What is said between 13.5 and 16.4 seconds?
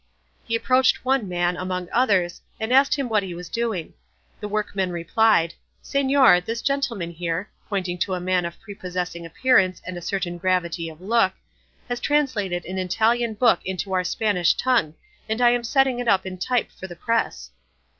into our Spanish tongue, and I am setting it up in